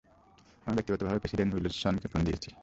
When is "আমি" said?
0.67-0.75